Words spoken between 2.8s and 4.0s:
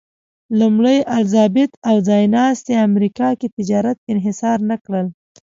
امریکا کې تجارت